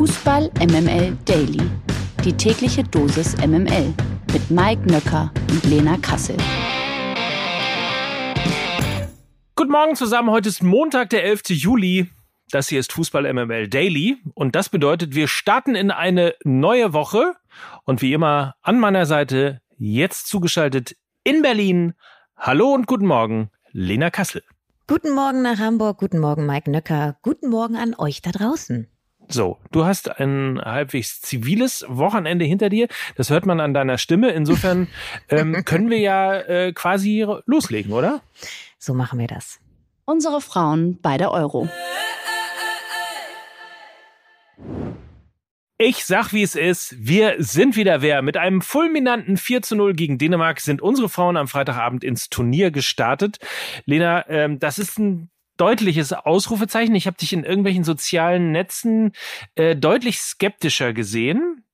[0.00, 1.60] Fußball MML Daily.
[2.24, 3.92] Die tägliche Dosis MML
[4.32, 6.38] mit Mike Nöcker und Lena Kassel.
[9.56, 10.30] Guten Morgen zusammen.
[10.30, 11.50] Heute ist Montag, der 11.
[11.50, 12.08] Juli.
[12.50, 14.16] Das hier ist Fußball MML Daily.
[14.32, 17.34] Und das bedeutet, wir starten in eine neue Woche.
[17.84, 21.92] Und wie immer an meiner Seite, jetzt zugeschaltet in Berlin.
[22.38, 24.42] Hallo und guten Morgen, Lena Kassel.
[24.86, 28.89] Guten Morgen nach Hamburg, guten Morgen Mike Nöcker, guten Morgen an euch da draußen.
[29.32, 32.88] So, du hast ein halbwegs ziviles Wochenende hinter dir.
[33.16, 34.30] Das hört man an deiner Stimme.
[34.32, 34.88] Insofern
[35.28, 38.22] ähm, können wir ja äh, quasi loslegen, oder?
[38.78, 39.60] So machen wir das.
[40.04, 41.68] Unsere Frauen bei der Euro.
[45.78, 46.96] Ich sag, wie es ist.
[46.98, 48.22] Wir sind wieder wer.
[48.22, 52.72] Mit einem fulminanten 4 zu 0 gegen Dänemark sind unsere Frauen am Freitagabend ins Turnier
[52.72, 53.38] gestartet.
[53.86, 56.94] Lena, ähm, das ist ein deutliches Ausrufezeichen.
[56.94, 59.12] Ich habe dich in irgendwelchen sozialen Netzen
[59.54, 61.64] äh, deutlich skeptischer gesehen.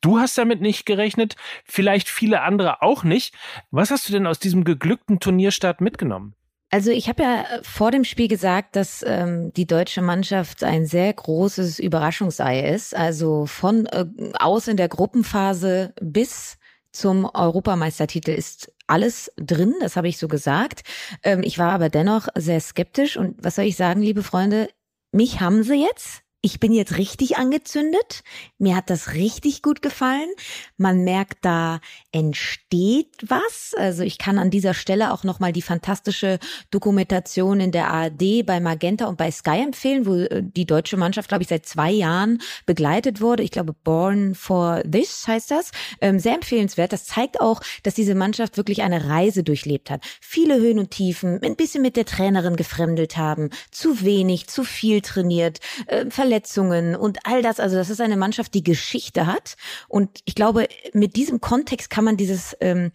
[0.00, 3.34] Du hast damit nicht gerechnet, vielleicht viele andere auch nicht.
[3.70, 6.34] Was hast du denn aus diesem geglückten Turnierstart mitgenommen?
[6.70, 10.84] Also ich habe ja äh, vor dem Spiel gesagt, dass ähm, die deutsche Mannschaft ein
[10.84, 12.94] sehr großes Überraschungsei ist.
[12.94, 14.04] Also von äh,
[14.38, 16.57] aus in der Gruppenphase bis
[16.98, 20.82] zum Europameistertitel ist alles drin, das habe ich so gesagt.
[21.22, 24.68] Ähm, ich war aber dennoch sehr skeptisch und was soll ich sagen, liebe Freunde,
[25.12, 28.22] mich haben sie jetzt ich bin jetzt richtig angezündet.
[28.58, 30.28] Mir hat das richtig gut gefallen.
[30.76, 31.80] Man merkt, da
[32.12, 33.74] entsteht was.
[33.76, 36.38] Also ich kann an dieser Stelle auch nochmal die fantastische
[36.70, 41.28] Dokumentation in der ARD bei Magenta und bei Sky empfehlen, wo äh, die deutsche Mannschaft,
[41.28, 43.42] glaube ich, seit zwei Jahren begleitet wurde.
[43.42, 45.72] Ich glaube, Born for This heißt das.
[46.00, 46.92] Ähm, sehr empfehlenswert.
[46.92, 50.04] Das zeigt auch, dass diese Mannschaft wirklich eine Reise durchlebt hat.
[50.20, 55.00] Viele Höhen und Tiefen, ein bisschen mit der Trainerin gefremdelt haben, zu wenig, zu viel
[55.00, 57.58] trainiert, äh, Verletzungen und all das.
[57.58, 59.56] Also das ist eine Mannschaft, die Geschichte hat.
[59.88, 62.92] Und ich glaube, mit diesem Kontext kann man dieses, ähm,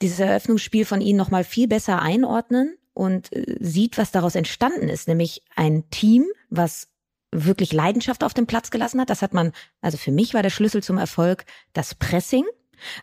[0.00, 5.08] dieses Eröffnungsspiel von ihnen nochmal viel besser einordnen und äh, sieht, was daraus entstanden ist.
[5.08, 6.86] Nämlich ein Team, was
[7.32, 9.10] wirklich Leidenschaft auf den Platz gelassen hat.
[9.10, 12.44] Das hat man, also für mich war der Schlüssel zum Erfolg das Pressing.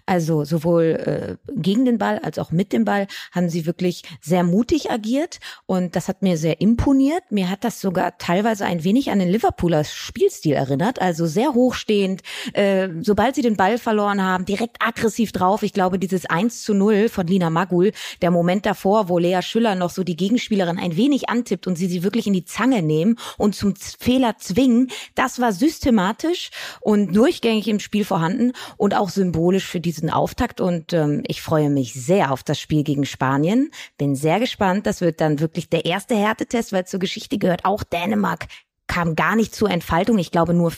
[0.05, 4.43] Also sowohl äh, gegen den Ball als auch mit dem Ball haben sie wirklich sehr
[4.43, 7.23] mutig agiert und das hat mir sehr imponiert.
[7.29, 12.21] Mir hat das sogar teilweise ein wenig an den Liverpooler Spielstil erinnert, also sehr hochstehend,
[12.53, 15.63] äh, sobald sie den Ball verloren haben, direkt aggressiv drauf.
[15.63, 19.75] Ich glaube, dieses 1 zu 0 von Lina Magul, der Moment davor, wo Lea Schüller
[19.75, 23.17] noch so die Gegenspielerin ein wenig antippt und sie sie wirklich in die Zange nehmen
[23.37, 26.49] und zum Fehler zwingen, das war systematisch
[26.81, 31.69] und durchgängig im Spiel vorhanden und auch symbolisch für diesen Auftakt und ähm, ich freue
[31.69, 33.71] mich sehr auf das Spiel gegen Spanien.
[33.97, 34.85] Bin sehr gespannt.
[34.85, 38.47] Das wird dann wirklich der erste Härtetest, weil zur Geschichte gehört auch Dänemark
[38.87, 40.17] kam gar nicht zur Entfaltung.
[40.19, 40.71] Ich glaube nur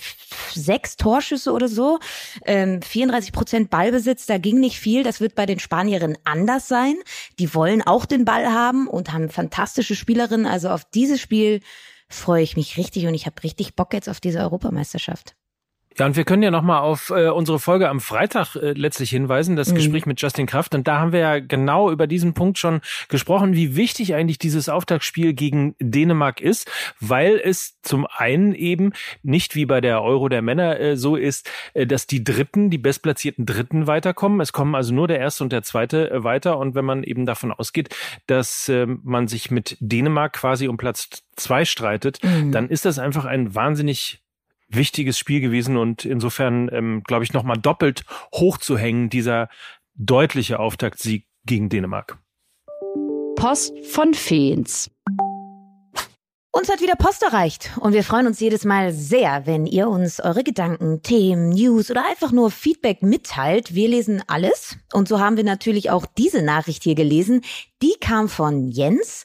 [0.54, 2.00] sechs Torschüsse oder so.
[2.46, 5.04] Ähm, 34 Prozent Ballbesitz, da ging nicht viel.
[5.04, 6.96] Das wird bei den Spanierinnen anders sein.
[7.40, 10.46] Die wollen auch den Ball haben und haben fantastische Spielerinnen.
[10.46, 11.62] Also auf dieses Spiel
[12.10, 15.36] freue ich mich richtig und ich habe richtig Bock jetzt auf diese Europameisterschaft.
[16.00, 19.56] Ja, und wir können ja nochmal auf äh, unsere Folge am Freitag äh, letztlich hinweisen,
[19.56, 19.76] das mhm.
[19.76, 20.76] Gespräch mit Justin Kraft.
[20.76, 24.70] Und da haben wir ja genau über diesen Punkt schon gesprochen, wie wichtig eigentlich dieses
[24.70, 26.70] Auftaktspiel gegen Dänemark ist,
[27.00, 28.94] weil es zum einen eben
[29.24, 32.78] nicht wie bei der Euro der Männer äh, so ist, äh, dass die Dritten, die
[32.78, 34.40] bestplatzierten Dritten weiterkommen.
[34.40, 36.60] Es kommen also nur der Erste und der Zweite äh, weiter.
[36.60, 37.96] Und wenn man eben davon ausgeht,
[38.28, 42.52] dass äh, man sich mit Dänemark quasi um Platz zwei streitet, mhm.
[42.52, 44.22] dann ist das einfach ein wahnsinnig
[44.70, 49.50] wichtiges Spiel gewesen und insofern, ähm, glaube ich, nochmal doppelt hochzuhängen, dieser
[49.96, 52.20] deutliche Auftaktsieg gegen Dänemark.
[53.36, 54.90] Post von Feens.
[56.58, 60.20] Uns hat wieder Post erreicht und wir freuen uns jedes Mal sehr, wenn ihr uns
[60.20, 63.76] eure Gedanken, Themen, News oder einfach nur Feedback mitteilt.
[63.76, 67.42] Wir lesen alles und so haben wir natürlich auch diese Nachricht hier gelesen.
[67.84, 69.24] Die kam von Jens.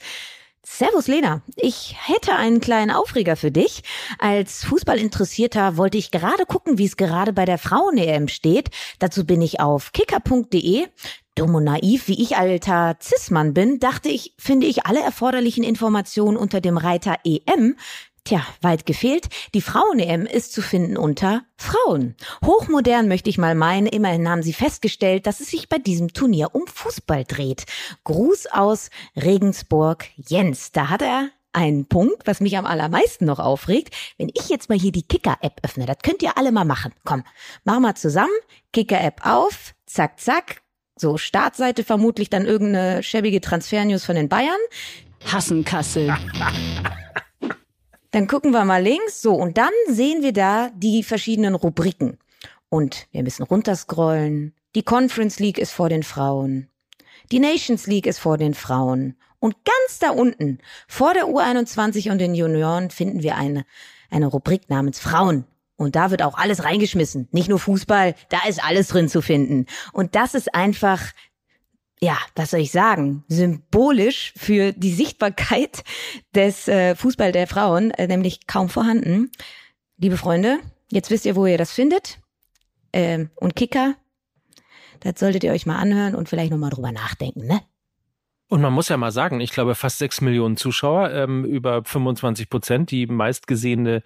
[0.74, 3.82] Servus Lena, ich hätte einen kleinen Aufreger für dich.
[4.18, 8.70] Als Fußballinteressierter wollte ich gerade gucken, wie es gerade bei der Frauen-EM steht.
[8.98, 10.86] Dazu bin ich auf kicker.de.
[11.34, 16.38] Dumm und naiv, wie ich alter Cis-Mann bin, dachte ich, finde ich alle erforderlichen Informationen
[16.38, 17.76] unter dem Reiter EM.
[18.24, 19.28] Tja, weit gefehlt.
[19.52, 22.14] Die Frauen-EM ist zu finden unter Frauen.
[22.44, 23.86] Hochmodern möchte ich mal meinen.
[23.86, 27.64] Immerhin haben sie festgestellt, dass es sich bei diesem Turnier um Fußball dreht.
[28.04, 30.70] Gruß aus Regensburg Jens.
[30.70, 33.92] Da hat er einen Punkt, was mich am allermeisten noch aufregt.
[34.18, 36.94] Wenn ich jetzt mal hier die Kicker-App öffne, das könnt ihr alle mal machen.
[37.04, 37.24] Komm,
[37.64, 38.30] machen wir zusammen.
[38.72, 39.74] Kicker-App auf.
[39.86, 40.62] Zack, zack.
[40.96, 44.60] So, Startseite vermutlich dann irgendeine schäbige Transfernews von den Bayern.
[45.26, 46.16] Hassenkassel.
[48.12, 49.20] Dann gucken wir mal links.
[49.20, 52.18] So, und dann sehen wir da die verschiedenen Rubriken.
[52.68, 54.54] Und wir müssen runterscrollen.
[54.74, 56.68] Die Conference League ist vor den Frauen.
[57.30, 59.16] Die Nations League ist vor den Frauen.
[59.38, 63.64] Und ganz da unten, vor der U21 und den Junioren, finden wir eine,
[64.10, 65.44] eine Rubrik namens Frauen.
[65.76, 67.28] Und da wird auch alles reingeschmissen.
[67.32, 69.66] Nicht nur Fußball, da ist alles drin zu finden.
[69.92, 71.00] Und das ist einfach,
[72.02, 75.84] ja, was soll ich sagen, symbolisch für die Sichtbarkeit
[76.34, 79.30] des äh, Fußball der Frauen, äh, nämlich kaum vorhanden.
[79.98, 80.58] Liebe Freunde,
[80.90, 82.18] jetzt wisst ihr, wo ihr das findet.
[82.92, 83.94] Ähm, und Kicker,
[84.98, 87.60] das solltet ihr euch mal anhören und vielleicht nochmal drüber nachdenken, ne?
[88.48, 92.50] Und man muss ja mal sagen, ich glaube, fast sechs Millionen Zuschauer, ähm, über 25
[92.50, 94.02] Prozent, die meistgesehene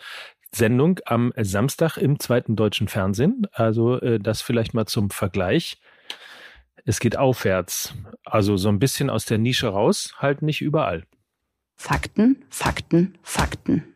[0.54, 3.46] Sendung am Samstag im zweiten deutschen Fernsehen.
[3.52, 5.78] Also äh, das vielleicht mal zum Vergleich.
[6.88, 7.94] Es geht aufwärts.
[8.24, 11.02] Also so ein bisschen aus der Nische raus, halt nicht überall.
[11.76, 13.92] Fakten, Fakten, Fakten.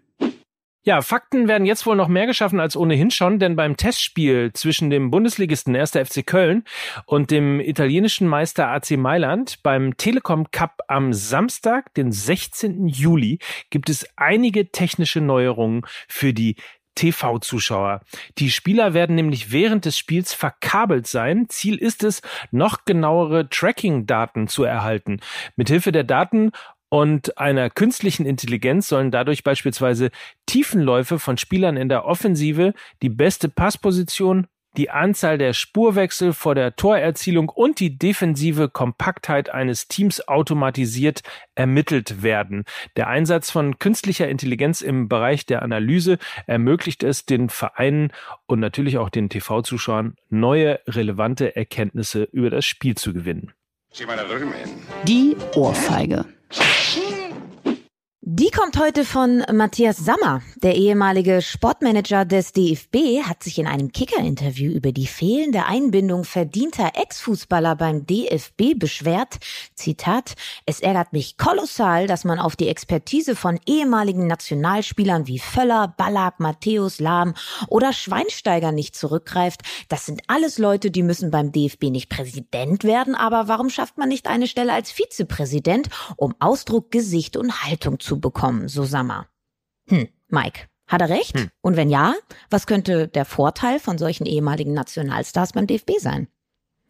[0.83, 4.91] Ja, Fakten werden jetzt wohl noch mehr geschaffen als ohnehin schon, denn beim Testspiel zwischen
[4.91, 5.91] dem Bundesligisten 1.
[5.91, 6.65] FC Köln
[7.05, 12.89] und dem italienischen Meister AC Mailand beim Telekom Cup am Samstag, den 16.
[12.89, 13.39] Juli,
[13.69, 16.57] gibt es einige technische Neuerungen für die
[17.01, 18.03] TV-Zuschauer.
[18.37, 21.47] Die Spieler werden nämlich während des Spiels verkabelt sein.
[21.49, 22.21] Ziel ist es,
[22.51, 25.21] noch genauere Tracking-Daten zu erhalten.
[25.57, 26.51] Mithilfe der Daten
[26.91, 30.11] und einer künstlichen Intelligenz sollen dadurch beispielsweise
[30.45, 34.47] Tiefenläufe von Spielern in der Offensive, die beste Passposition,
[34.77, 41.23] die Anzahl der Spurwechsel vor der Torerzielung und die defensive Kompaktheit eines Teams automatisiert
[41.55, 42.65] ermittelt werden.
[42.97, 48.13] Der Einsatz von künstlicher Intelligenz im Bereich der Analyse ermöglicht es den Vereinen
[48.47, 53.53] und natürlich auch den TV-Zuschauern neue relevante Erkenntnisse über das Spiel zu gewinnen.
[55.05, 56.27] Die Ohrfeige.
[58.33, 60.41] Die kommt heute von Matthias Sammer.
[60.63, 66.93] Der ehemalige Sportmanager des DFB hat sich in einem Kicker-Interview über die fehlende Einbindung verdienter
[66.95, 69.39] Ex-Fußballer beim DFB beschwert.
[69.75, 70.35] Zitat,
[70.65, 76.39] es ärgert mich kolossal, dass man auf die Expertise von ehemaligen Nationalspielern wie Völler, Ballack,
[76.39, 77.35] Matthäus, Lahm
[77.67, 79.63] oder Schweinsteiger nicht zurückgreift.
[79.89, 84.09] Das sind alles Leute, die müssen beim DFB nicht Präsident werden, aber warum schafft man
[84.09, 89.27] nicht eine Stelle als Vizepräsident, um Ausdruck, Gesicht und Haltung zu bekommen, so Sammer.
[89.89, 91.39] Hm, Mike, hat er recht?
[91.39, 91.51] Hm.
[91.61, 92.15] Und wenn ja,
[92.51, 96.29] was könnte der Vorteil von solchen ehemaligen Nationalstars beim DFB sein?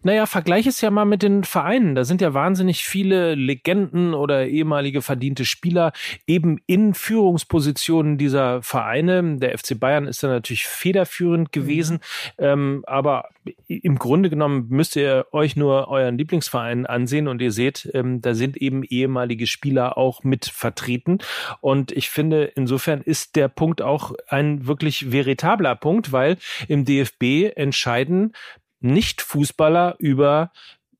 [0.03, 1.95] Naja, vergleich es ja mal mit den Vereinen.
[1.95, 5.93] Da sind ja wahnsinnig viele Legenden oder ehemalige verdiente Spieler
[6.27, 9.37] eben in Führungspositionen dieser Vereine.
[9.37, 12.01] Der FC Bayern ist da natürlich federführend gewesen.
[12.39, 12.45] Mhm.
[12.45, 13.29] Ähm, aber
[13.67, 18.35] im Grunde genommen müsst ihr euch nur euren Lieblingsverein ansehen und ihr seht, ähm, da
[18.35, 21.19] sind eben ehemalige Spieler auch mit vertreten.
[21.61, 26.39] Und ich finde, insofern ist der Punkt auch ein wirklich veritabler Punkt, weil
[26.69, 28.33] im DFB entscheiden
[28.81, 30.53] nicht-Fußballer über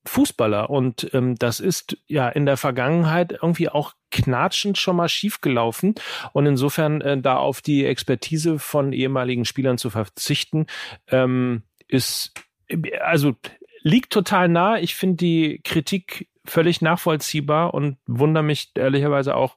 [0.07, 0.71] Fußballer.
[0.71, 5.95] Und ähm, das ist ja in der Vergangenheit irgendwie auch knatschend schon mal schiefgelaufen.
[6.33, 10.67] Und insofern äh, da auf die Expertise von ehemaligen Spielern zu verzichten,
[11.09, 12.33] ähm, ist
[13.03, 13.35] also
[13.83, 14.79] liegt total nah.
[14.79, 19.57] Ich finde die Kritik völlig nachvollziehbar und wundere mich ehrlicherweise auch,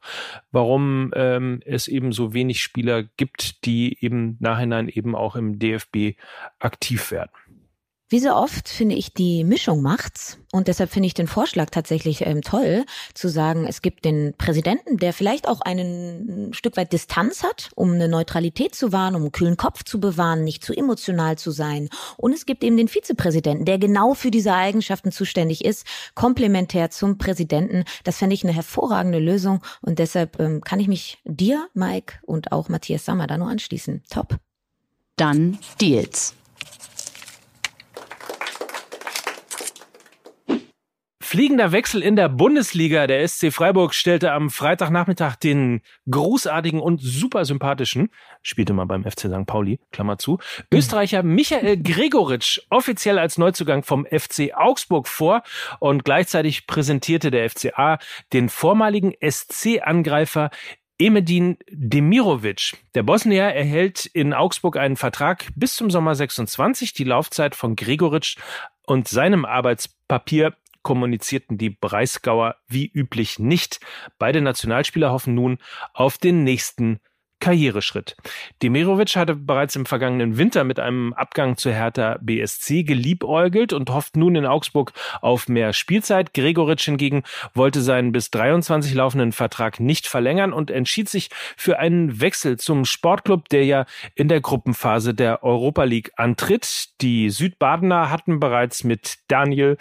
[0.51, 6.17] warum ähm, es eben so wenig Spieler gibt, die eben nachhinein eben auch im DFB
[6.59, 7.31] aktiv werden.
[8.09, 10.37] Wie so oft finde ich, die Mischung macht's.
[10.51, 14.97] Und deshalb finde ich den Vorschlag tatsächlich ähm, toll, zu sagen, es gibt den Präsidenten,
[14.97, 19.23] der vielleicht auch einen ein Stück weit Distanz hat, um eine Neutralität zu wahren, um
[19.23, 21.89] einen kühlen Kopf zu bewahren, nicht zu emotional zu sein.
[22.17, 27.17] Und es gibt eben den Vizepräsidenten, der genau für diese Eigenschaften zuständig ist, komplementär zum
[27.17, 27.83] Präsidenten.
[28.03, 29.61] Das fände ich eine hervorragende Lösung.
[29.81, 34.03] Und deshalb ähm, kann ich mich dir, Mike, und auch Matthias Sammer da nur anschließen.
[34.09, 34.37] Top.
[35.15, 36.35] Dann Deals.
[41.33, 43.07] Fliegender Wechsel in der Bundesliga.
[43.07, 48.11] Der SC Freiburg stellte am Freitagnachmittag den großartigen und super sympathischen,
[48.43, 49.47] spielte mal beim FC St.
[49.47, 50.37] Pauli, Klammer zu,
[50.71, 55.41] Österreicher Michael Gregoritsch offiziell als Neuzugang vom FC Augsburg vor
[55.79, 57.97] und gleichzeitig präsentierte der FCA
[58.31, 60.51] den vormaligen SC-Angreifer
[60.99, 62.77] Emedin Demirovic.
[62.93, 66.93] Der Bosnier erhält in Augsburg einen Vertrag bis zum Sommer 26.
[66.93, 68.37] Die Laufzeit von Gregoritsch
[68.85, 73.79] und seinem Arbeitspapier kommunizierten die Breisgauer wie üblich nicht.
[74.19, 75.57] Beide Nationalspieler hoffen nun
[75.93, 76.99] auf den nächsten
[77.43, 78.15] Karriereschritt.
[78.61, 84.15] Demirovic hatte bereits im vergangenen Winter mit einem Abgang zu Hertha BSC geliebäugelt und hofft
[84.15, 86.33] nun in Augsburg auf mehr Spielzeit.
[86.33, 87.23] Gregoritsch hingegen
[87.53, 92.85] wollte seinen bis 23 laufenden Vertrag nicht verlängern und entschied sich für einen Wechsel zum
[92.85, 93.85] Sportclub, der ja
[94.15, 97.01] in der Gruppenphase der Europa League antritt.
[97.01, 99.77] Die Südbadener hatten bereits mit Daniel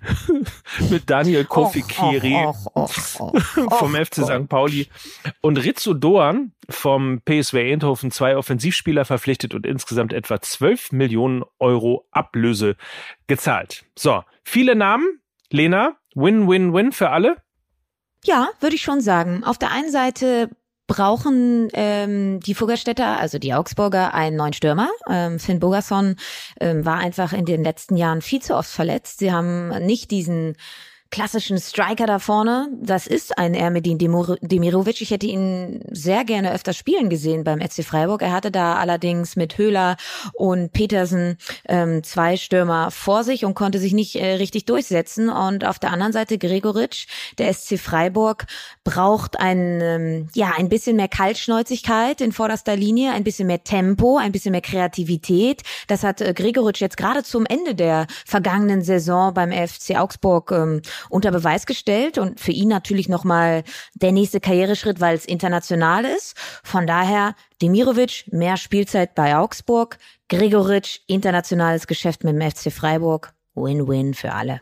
[0.90, 2.36] mit Daniel Kofi Kiri
[3.78, 4.48] vom FC St.
[4.48, 4.88] Pauli
[5.40, 12.06] und Rizzo Doan vom PSV Eindhoven zwei Offensivspieler verpflichtet und insgesamt etwa 12 Millionen Euro
[12.10, 12.76] Ablöse
[13.26, 13.84] gezahlt.
[13.96, 15.20] So, viele Namen.
[15.50, 17.36] Lena, Win-Win-Win für alle?
[18.24, 19.44] Ja, würde ich schon sagen.
[19.44, 20.50] Auf der einen Seite
[20.86, 24.88] brauchen ähm, die Fuggerstädter, also die Augsburger, einen neuen Stürmer.
[25.08, 26.16] Ähm, Finn Bogerson
[26.60, 29.18] ähm, war einfach in den letzten Jahren viel zu oft verletzt.
[29.20, 30.56] Sie haben nicht diesen
[31.10, 32.68] klassischen Striker da vorne.
[32.80, 35.00] Das ist ein Ermedin Demirovic.
[35.00, 38.20] Ich hätte ihn sehr gerne öfter spielen gesehen beim SC Freiburg.
[38.22, 39.96] Er hatte da allerdings mit Höhler
[40.34, 45.30] und Petersen ähm, zwei Stürmer vor sich und konnte sich nicht äh, richtig durchsetzen.
[45.30, 47.06] Und auf der anderen Seite Gregoritsch,
[47.38, 48.46] der SC Freiburg,
[48.84, 54.18] braucht ein, ähm, ja, ein bisschen mehr Kaltschnäuzigkeit in vorderster Linie, ein bisschen mehr Tempo,
[54.18, 55.62] ein bisschen mehr Kreativität.
[55.86, 60.82] Das hat äh, Gregoritsch jetzt gerade zum Ende der vergangenen Saison beim FC Augsburg ähm,
[61.08, 63.64] unter Beweis gestellt und für ihn natürlich nochmal
[63.94, 66.36] der nächste Karriereschritt, weil es international ist.
[66.62, 74.14] Von daher Demirovic, mehr Spielzeit bei Augsburg, Gregoritsch, internationales Geschäft mit dem FC Freiburg, Win-Win
[74.14, 74.60] für alle.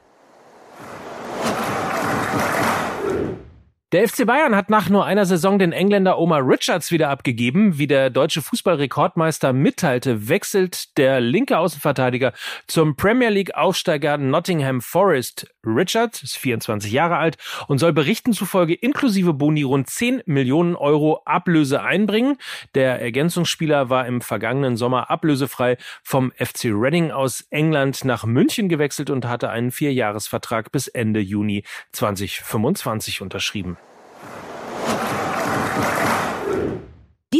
[3.96, 7.78] Der FC Bayern hat nach nur einer Saison den Engländer Omar Richards wieder abgegeben.
[7.78, 12.34] Wie der deutsche Fußballrekordmeister mitteilte, wechselt der linke Außenverteidiger
[12.66, 15.50] zum Premier League Aufsteiger Nottingham Forest.
[15.64, 17.38] Richards ist 24 Jahre alt
[17.68, 22.36] und soll Berichten zufolge inklusive Boni rund 10 Millionen Euro Ablöse einbringen.
[22.74, 29.08] Der Ergänzungsspieler war im vergangenen Sommer ablösefrei vom FC Reading aus England nach München gewechselt
[29.08, 33.78] und hatte einen Vierjahresvertrag bis Ende Juni 2025 unterschrieben.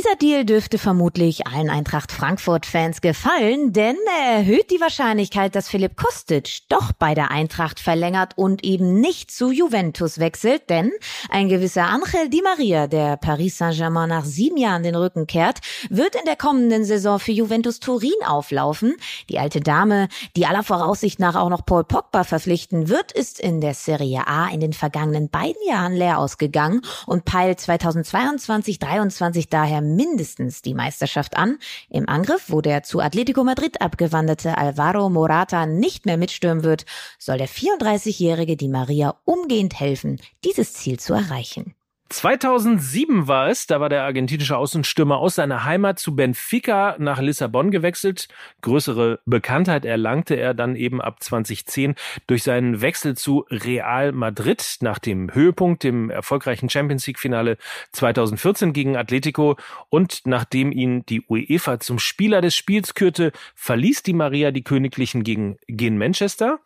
[0.06, 5.96] Dieser Deal dürfte vermutlich allen Eintracht Frankfurt-Fans gefallen, denn er erhöht die Wahrscheinlichkeit, dass Philipp
[5.96, 10.92] Kostic doch bei der Eintracht verlängert und eben nicht zu Juventus wechselt, denn
[11.28, 15.58] ein gewisser Angel Di Maria, der Paris Saint-Germain nach sieben Jahren den Rücken kehrt,
[15.90, 18.94] wird in der kommenden Saison für Juventus Turin auflaufen.
[19.28, 23.60] Die alte Dame, die aller Voraussicht nach auch noch Paul Pogba verpflichten wird, ist in
[23.60, 30.62] der Serie A in den vergangenen beiden Jahren leer ausgegangen und peilt 2022-23 daher mindestens
[30.62, 31.58] die Meisterschaft an.
[31.88, 36.84] Im Angriff, wo der zu Atletico Madrid abgewanderte Alvaro Morata nicht mehr mitstürmen wird,
[37.18, 41.75] soll der 34-jährige Di Maria umgehend helfen, dieses Ziel zu erreichen.
[42.08, 47.72] 2007 war es, da war der argentinische Außenstürmer aus seiner Heimat zu Benfica nach Lissabon
[47.72, 48.28] gewechselt.
[48.62, 51.96] Größere Bekanntheit erlangte er dann eben ab 2010
[52.28, 57.58] durch seinen Wechsel zu Real Madrid nach dem Höhepunkt, dem erfolgreichen Champions League Finale
[57.92, 59.56] 2014 gegen Atletico
[59.88, 65.24] und nachdem ihn die UEFA zum Spieler des Spiels kürte, verließ die Maria die Königlichen
[65.24, 66.60] gegen Gen Manchester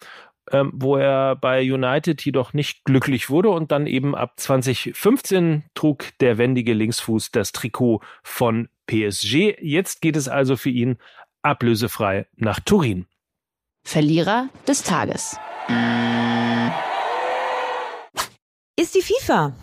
[0.50, 6.06] ähm, wo er bei United jedoch nicht glücklich wurde und dann eben ab 2015 trug
[6.20, 9.56] der wendige Linksfuß das Trikot von PSG.
[9.60, 10.98] Jetzt geht es also für ihn
[11.42, 13.06] ablösefrei nach Turin.
[13.84, 15.36] Verlierer des Tages.
[18.76, 19.54] Ist die FIFA.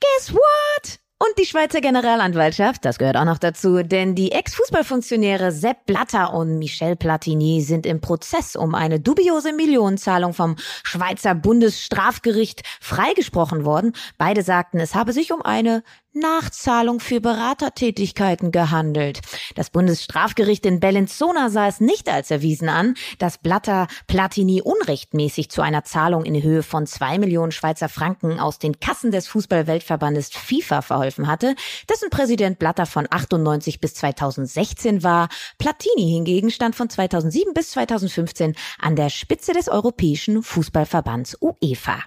[0.00, 1.00] Guess what?
[1.20, 6.58] Und die Schweizer Generalanwaltschaft, das gehört auch noch dazu, denn die Ex-Fußballfunktionäre Sepp Blatter und
[6.58, 13.94] Michel Platini sind im Prozess um eine dubiose Millionenzahlung vom Schweizer Bundesstrafgericht freigesprochen worden.
[14.16, 15.82] Beide sagten, es habe sich um eine
[16.12, 19.20] Nachzahlung für Beratertätigkeiten gehandelt.
[19.56, 25.62] Das Bundesstrafgericht in Bellinzona sah es nicht als erwiesen an, dass Blatter Platini unrechtmäßig zu
[25.62, 30.82] einer Zahlung in Höhe von zwei Millionen Schweizer Franken aus den Kassen des Fußballweltverbandes FIFA
[30.82, 31.54] verholfen hatte,
[31.88, 35.28] dessen Präsident Blatter von 98 bis 2016 war.
[35.58, 42.02] Platini hingegen stand von 2007 bis 2015 an der Spitze des Europäischen Fußballverbands UEFA.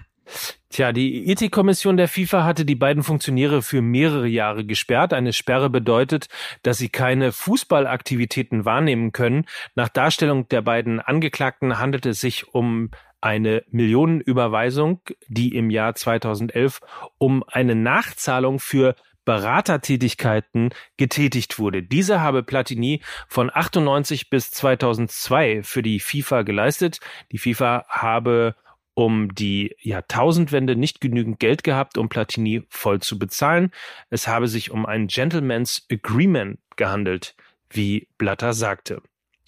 [0.70, 5.12] Tja, die Ethikkommission der FIFA hatte die beiden Funktionäre für mehrere Jahre gesperrt.
[5.12, 6.28] Eine Sperre bedeutet,
[6.62, 9.44] dass sie keine Fußballaktivitäten wahrnehmen können.
[9.74, 12.90] Nach Darstellung der beiden Angeklagten handelt es sich um
[13.22, 16.80] eine Millionenüberweisung, die im Jahr 2011
[17.18, 21.82] um eine Nachzahlung für Beratertätigkeiten getätigt wurde.
[21.82, 26.98] Diese habe Platini von 98 bis 2002 für die FIFA geleistet.
[27.30, 28.56] Die FIFA habe
[28.94, 33.70] um die Jahrtausendwende nicht genügend Geld gehabt, um Platini voll zu bezahlen.
[34.10, 37.34] Es habe sich um ein Gentleman's Agreement gehandelt,
[37.70, 39.02] wie Blatter sagte.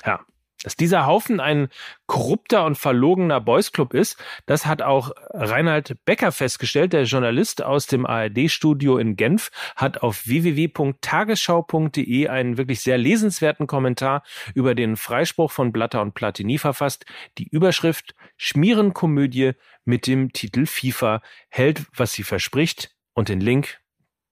[0.07, 0.21] Ja,
[0.65, 1.69] dass dieser Haufen ein
[2.07, 4.17] korrupter und verlogener Boysclub ist,
[4.47, 6.93] das hat auch Reinhard Becker festgestellt.
[6.93, 14.25] Der Journalist aus dem ARD-Studio in Genf hat auf www.tagesschau.de einen wirklich sehr lesenswerten Kommentar
[14.55, 17.05] über den Freispruch von Blatter und Platini verfasst.
[17.39, 19.53] Die Überschrift Schmierenkomödie
[19.85, 23.81] mit dem Titel FIFA hält, was sie verspricht und den Link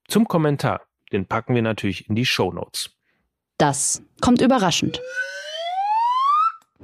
[0.09, 2.91] zum Kommentar, den packen wir natürlich in die Show Notes.
[3.59, 5.01] Das kommt überraschend.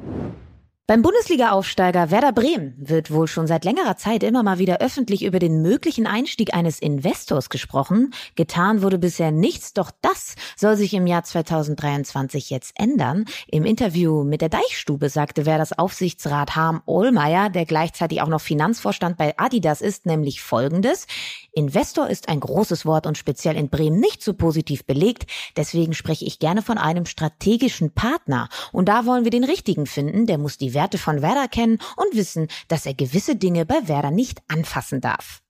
[0.03, 0.48] you
[0.91, 5.39] Beim Bundesliga-Aufsteiger Werder Bremen wird wohl schon seit längerer Zeit immer mal wieder öffentlich über
[5.39, 8.15] den möglichen Einstieg eines Investors gesprochen.
[8.37, 13.27] Getan wurde bisher nichts, doch das soll sich im Jahr 2023 jetzt ändern.
[13.49, 19.19] Im Interview mit der Deichstube sagte Werders Aufsichtsrat Harm Ohlmeier, der gleichzeitig auch noch Finanzvorstand
[19.19, 21.07] bei Adidas ist, nämlich Folgendes.
[21.53, 25.27] Investor ist ein großes Wort und speziell in Bremen nicht so positiv belegt.
[25.55, 28.49] Deswegen spreche ich gerne von einem strategischen Partner.
[28.73, 30.25] Und da wollen wir den richtigen finden.
[30.25, 34.13] Der muss die Werte von Werder kennen und wissen, dass er gewisse Dinge bei Werder
[34.13, 35.41] nicht anfassen darf.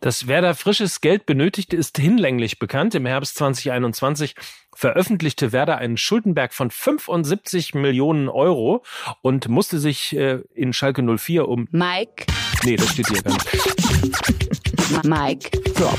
[0.00, 2.94] Dass Werder frisches Geld benötigt, ist hinlänglich bekannt.
[2.94, 4.36] Im Herbst 2021
[4.74, 8.84] veröffentlichte Werder einen Schuldenberg von 75 Millionen Euro
[9.20, 11.68] und musste sich äh, in Schalke 04 um...
[11.72, 12.24] Mike.
[12.64, 15.04] Nee, das steht hier gar nicht.
[15.04, 15.50] Mike.
[15.74, 15.98] Drop.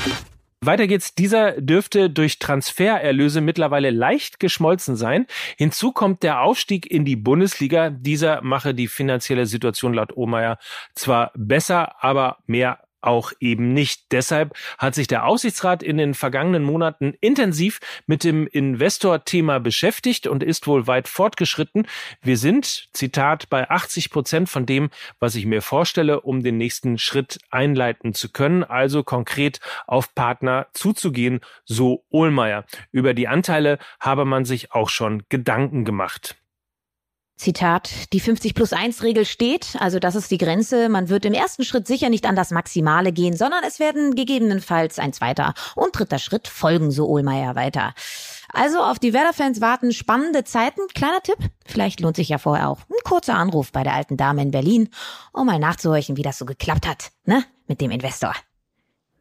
[0.62, 1.14] Weiter geht's.
[1.14, 5.26] Dieser dürfte durch Transfererlöse mittlerweile leicht geschmolzen sein.
[5.56, 7.88] Hinzu kommt der Aufstieg in die Bundesliga.
[7.88, 10.58] Dieser mache die finanzielle Situation laut Ohrmeier
[10.94, 14.12] zwar besser, aber mehr auch eben nicht.
[14.12, 20.42] Deshalb hat sich der Aufsichtsrat in den vergangenen Monaten intensiv mit dem Investor-Thema beschäftigt und
[20.42, 21.86] ist wohl weit fortgeschritten.
[22.22, 26.98] Wir sind, Zitat, bei 80 Prozent von dem, was ich mir vorstelle, um den nächsten
[26.98, 32.64] Schritt einleiten zu können, also konkret auf Partner zuzugehen, so Ohlmeier.
[32.92, 36.36] Über die Anteile habe man sich auch schon Gedanken gemacht.
[37.40, 40.88] Zitat, die 50 plus 1 Regel steht, also das ist die Grenze.
[40.88, 44.98] Man wird im ersten Schritt sicher nicht an das Maximale gehen, sondern es werden gegebenenfalls
[44.98, 47.94] ein zweiter und dritter Schritt folgen, so Ohlmeier weiter.
[48.52, 50.80] Also auf die Werder-Fans warten spannende Zeiten.
[50.94, 54.42] Kleiner Tipp, vielleicht lohnt sich ja vorher auch ein kurzer Anruf bei der alten Dame
[54.42, 54.88] in Berlin,
[55.32, 58.34] um mal nachzuhorchen, wie das so geklappt hat, ne, mit dem Investor.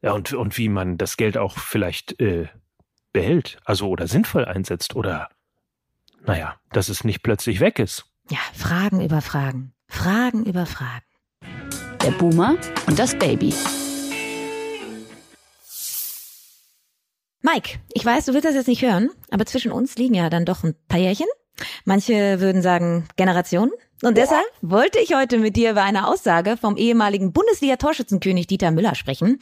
[0.01, 2.47] Ja, und, und wie man das Geld auch vielleicht äh,
[3.13, 5.29] behält, also oder sinnvoll einsetzt oder
[6.25, 8.05] naja, dass es nicht plötzlich weg ist.
[8.29, 9.73] Ja, Fragen über Fragen.
[9.87, 11.05] Fragen über Fragen.
[12.03, 13.53] Der Boomer und das Baby.
[17.41, 20.45] Mike, ich weiß, du willst das jetzt nicht hören, aber zwischen uns liegen ja dann
[20.45, 21.25] doch ein paar Jährchen.
[21.85, 23.71] Manche würden sagen Generationen.
[24.01, 28.95] Und deshalb wollte ich heute mit dir über eine Aussage vom ehemaligen Bundesliga-Torschützenkönig Dieter Müller
[28.95, 29.41] sprechen.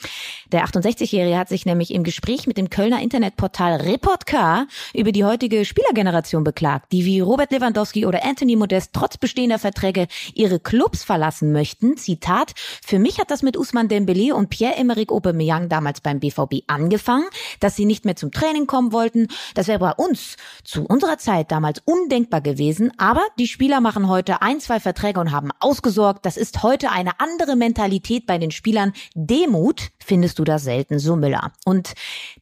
[0.51, 4.65] Der 68-Jährige hat sich nämlich im Gespräch mit dem Kölner Internetportal Report K
[4.95, 10.07] über die heutige Spielergeneration beklagt, die wie Robert Lewandowski oder Anthony Modest trotz bestehender Verträge
[10.33, 11.95] ihre Clubs verlassen möchten.
[11.95, 17.25] Zitat, für mich hat das mit Usman Dembele und Pierre-Emerick Aubameyang damals beim BVB angefangen,
[17.59, 19.27] dass sie nicht mehr zum Training kommen wollten.
[19.53, 24.41] Das wäre bei uns zu unserer Zeit damals undenkbar gewesen, aber die Spieler machen heute
[24.47, 26.25] ein, zwei Verträge und haben ausgesorgt.
[26.25, 28.93] Das ist heute eine andere Mentalität bei den Spielern.
[29.13, 31.51] Demut findest du da selten, so Müller.
[31.65, 31.95] Und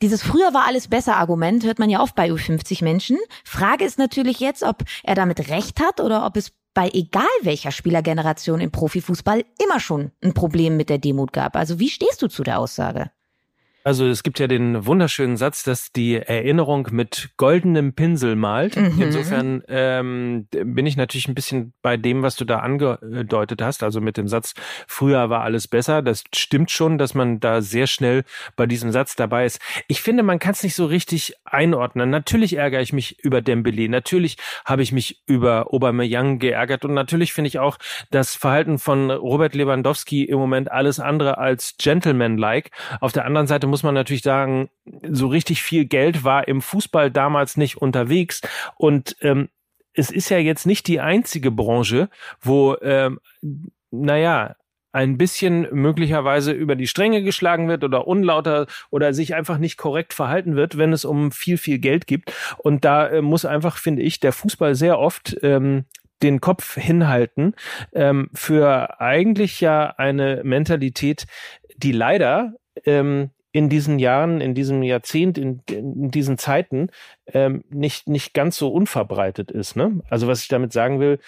[0.03, 3.17] dieses früher war alles besser Argument hört man ja oft bei U50 Menschen.
[3.43, 7.71] Frage ist natürlich jetzt, ob er damit recht hat oder ob es bei egal welcher
[7.71, 11.55] Spielergeneration im Profifußball immer schon ein Problem mit der Demut gab.
[11.55, 13.09] Also wie stehst du zu der Aussage?
[13.85, 18.75] Also es gibt ja den wunderschönen Satz, dass die Erinnerung mit goldenem Pinsel malt.
[18.77, 18.99] Mhm.
[18.99, 24.01] Insofern ähm, bin ich natürlich ein bisschen bei dem, was du da angedeutet hast, also
[24.01, 24.55] mit dem Satz,
[24.87, 26.01] früher war alles besser.
[26.01, 28.23] Das stimmt schon, dass man da sehr schnell
[28.55, 29.61] bei diesem Satz dabei ist.
[29.87, 32.09] Ich finde, man kann es nicht so richtig einordnen.
[32.09, 37.33] Natürlich ärgere ich mich über Dembele, natürlich habe ich mich über Aubameyang geärgert und natürlich
[37.33, 37.77] finde ich auch
[38.09, 42.71] das Verhalten von Robert Lewandowski im Moment alles andere als gentleman-like.
[42.99, 44.69] Auf der anderen Seite muss man natürlich sagen,
[45.03, 48.39] so richtig viel Geld war im Fußball damals nicht unterwegs.
[48.77, 49.49] Und ähm,
[49.91, 52.07] es ist ja jetzt nicht die einzige Branche,
[52.39, 53.19] wo, ähm,
[53.91, 54.55] naja,
[54.93, 60.13] ein bisschen möglicherweise über die Stränge geschlagen wird oder unlauter oder sich einfach nicht korrekt
[60.13, 62.31] verhalten wird, wenn es um viel, viel Geld gibt.
[62.59, 65.83] Und da äh, muss einfach, finde ich, der Fußball sehr oft ähm,
[66.23, 67.55] den Kopf hinhalten
[67.91, 71.25] ähm, für eigentlich ja eine Mentalität,
[71.75, 72.53] die leider
[72.85, 76.89] ähm, in diesen Jahren, in diesem Jahrzehnt, in, in diesen Zeiten
[77.27, 79.77] ähm, nicht, nicht ganz so unverbreitet ist.
[79.77, 80.01] Ne?
[80.09, 81.19] Also was ich damit sagen will,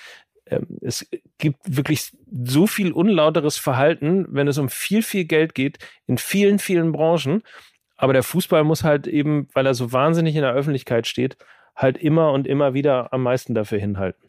[0.48, 5.80] ähm, es gibt wirklich so viel unlauteres Verhalten, wenn es um viel, viel Geld geht,
[6.06, 7.44] in vielen, vielen Branchen.
[7.96, 11.38] Aber der Fußball muss halt eben, weil er so wahnsinnig in der Öffentlichkeit steht,
[11.78, 14.27] halt immer und immer wieder am meisten dafür hinhalten.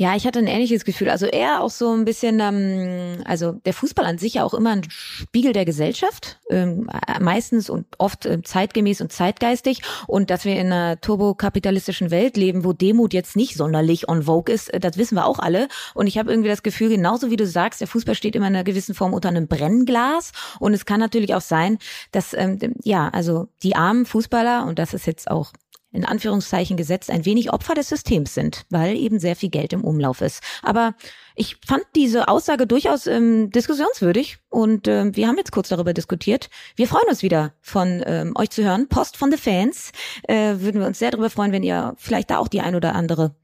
[0.00, 1.10] Ja, ich hatte ein ähnliches Gefühl.
[1.10, 4.70] Also eher auch so ein bisschen, ähm, also der Fußball an sich ja auch immer
[4.70, 6.88] ein Spiegel der Gesellschaft, ähm,
[7.20, 9.82] meistens und oft äh, zeitgemäß und zeitgeistig.
[10.06, 14.50] Und dass wir in einer turbokapitalistischen Welt leben, wo Demut jetzt nicht sonderlich on vogue
[14.54, 15.68] ist, äh, das wissen wir auch alle.
[15.92, 18.54] Und ich habe irgendwie das Gefühl, genauso wie du sagst, der Fußball steht immer in
[18.54, 20.32] einer gewissen Form unter einem Brennglas.
[20.60, 21.76] Und es kann natürlich auch sein,
[22.10, 25.52] dass, ähm, ja, also die armen Fußballer, und das ist jetzt auch
[25.92, 29.84] in Anführungszeichen gesetzt, ein wenig Opfer des Systems sind, weil eben sehr viel Geld im
[29.84, 30.42] Umlauf ist.
[30.62, 30.94] Aber
[31.34, 36.48] ich fand diese Aussage durchaus ähm, diskussionswürdig und ähm, wir haben jetzt kurz darüber diskutiert.
[36.76, 38.88] Wir freuen uns wieder von ähm, euch zu hören.
[38.88, 39.92] Post von the Fans.
[40.28, 42.94] Äh, würden wir uns sehr darüber freuen, wenn ihr vielleicht da auch die ein oder
[42.94, 43.34] andere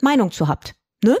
[0.00, 0.74] Meinung zu habt.
[1.04, 1.16] Ne?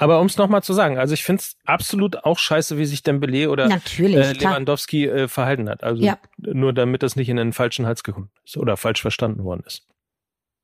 [0.00, 3.02] Aber um es nochmal zu sagen, also ich finde es absolut auch scheiße, wie sich
[3.02, 5.82] Dembele oder äh, Lewandowski äh, verhalten hat.
[5.82, 6.18] Also ja.
[6.38, 9.88] nur damit das nicht in den falschen Hals gekommen ist oder falsch verstanden worden ist.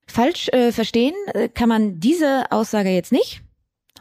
[0.07, 3.43] Falsch äh, verstehen äh, kann man diese Aussage jetzt nicht.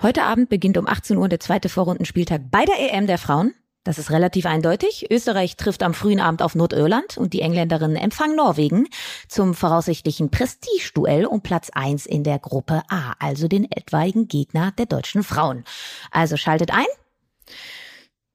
[0.01, 3.53] Heute Abend beginnt um 18 Uhr der zweite Vorrundenspieltag bei der EM der Frauen.
[3.83, 5.07] Das ist relativ eindeutig.
[5.11, 8.87] Österreich trifft am frühen Abend auf Nordirland und die Engländerinnen empfangen Norwegen
[9.27, 14.85] zum voraussichtlichen Prestigeduell um Platz eins in der Gruppe A, also den etwaigen Gegner der
[14.85, 15.65] deutschen Frauen.
[16.11, 16.85] Also schaltet ein.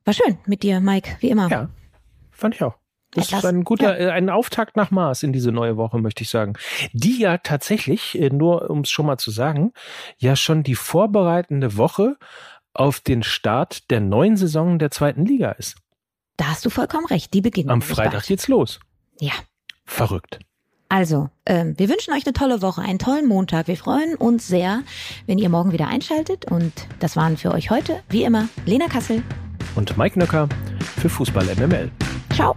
[0.05, 1.51] War schön mit dir, Mike, wie immer.
[1.51, 1.71] Ja,
[2.31, 2.75] fand ich auch.
[3.13, 4.09] Das ist ein guter, ja.
[4.09, 6.55] Äh, ein Auftakt nach Mars in diese neue Woche, möchte ich sagen.
[6.93, 9.73] Die ja tatsächlich, äh, nur um es schon mal zu sagen,
[10.19, 12.17] ja schon die vorbereitende Woche
[12.75, 15.77] auf den Start der neuen Saison der zweiten Liga ist.
[16.37, 17.33] Da hast du vollkommen recht.
[17.35, 17.71] Die beginnt.
[17.71, 18.79] Am Freitag geht's los.
[19.21, 19.33] Ja.
[19.85, 20.39] Verrückt.
[20.91, 23.69] Also, ähm, wir wünschen euch eine tolle Woche, einen tollen Montag.
[23.69, 24.83] Wir freuen uns sehr,
[25.27, 26.51] wenn ihr morgen wieder einschaltet.
[26.51, 29.23] Und das waren für euch heute, wie immer, Lena Kassel
[29.75, 30.49] und Mike Nöcker
[30.99, 31.91] für Fußball MML.
[32.35, 32.57] Ciao.